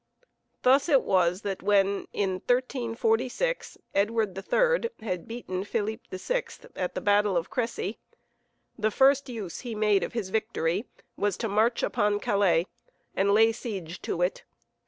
[0.63, 6.43] Thus it was that when, in 1346, Edward III had beaten Philippe VI
[6.75, 7.99] at the battle of Crecy,
[8.75, 10.87] the first use he made of his victory
[11.17, 12.65] was to march upon Calais,
[13.15, 14.41] and lay siege to it.